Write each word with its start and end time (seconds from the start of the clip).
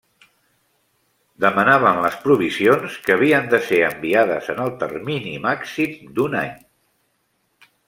Demanaven 1.43 1.99
les 2.05 2.17
provisions 2.23 2.95
que 3.09 3.13
havien 3.17 3.51
de 3.53 3.61
ser 3.67 3.79
enviades 3.91 4.51
en 4.55 4.63
el 4.65 4.75
termini 4.87 5.37
màxim 5.47 6.11
d'un 6.19 6.41
any. 6.43 6.53